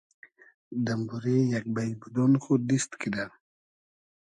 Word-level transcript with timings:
دئمبورې 0.85 1.37
یئگ 1.53 1.65
بݷ 1.75 1.89
بودۉن 1.99 2.33
خو 2.43 2.53
دیست 2.67 2.91
کیدۂ 3.01 3.25